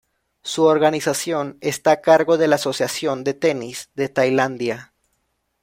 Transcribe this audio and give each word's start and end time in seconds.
Su 0.41 0.63
organización 0.63 1.59
está 1.61 1.91
a 1.91 2.01
cargo 2.01 2.39
de 2.39 2.47
la 2.47 2.55
Asociación 2.55 3.23
de 3.23 3.35
Tenis 3.35 3.91
de 3.93 4.09
Tailandia. 4.09 4.93